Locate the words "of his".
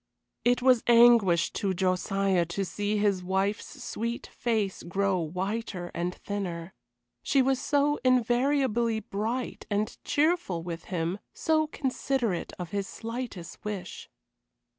12.57-12.87